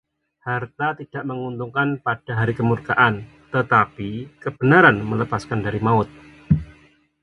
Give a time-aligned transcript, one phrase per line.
[0.47, 3.15] Harta tidak menguntungkan pada hari kemurkaan,
[3.53, 4.09] tetapi
[4.43, 6.09] kebenaran melepaskan dari maut.